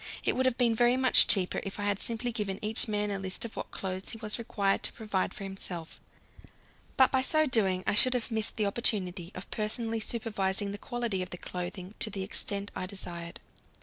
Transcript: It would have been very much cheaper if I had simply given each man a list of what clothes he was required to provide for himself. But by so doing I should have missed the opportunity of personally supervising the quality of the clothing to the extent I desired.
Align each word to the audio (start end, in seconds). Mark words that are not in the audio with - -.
It 0.23 0.35
would 0.35 0.47
have 0.47 0.57
been 0.57 0.73
very 0.73 0.97
much 0.97 1.27
cheaper 1.27 1.59
if 1.61 1.79
I 1.79 1.83
had 1.83 1.99
simply 1.99 2.31
given 2.31 2.57
each 2.63 2.87
man 2.87 3.11
a 3.11 3.19
list 3.19 3.45
of 3.45 3.55
what 3.55 3.69
clothes 3.69 4.09
he 4.09 4.17
was 4.17 4.39
required 4.39 4.81
to 4.81 4.93
provide 4.93 5.31
for 5.31 5.43
himself. 5.43 5.99
But 6.97 7.11
by 7.11 7.21
so 7.21 7.45
doing 7.45 7.83
I 7.85 7.93
should 7.93 8.15
have 8.15 8.31
missed 8.31 8.55
the 8.57 8.65
opportunity 8.65 9.31
of 9.35 9.51
personally 9.51 9.99
supervising 9.99 10.71
the 10.71 10.79
quality 10.79 11.21
of 11.21 11.29
the 11.29 11.37
clothing 11.37 11.93
to 11.99 12.09
the 12.09 12.23
extent 12.23 12.71
I 12.75 12.87
desired. 12.87 13.39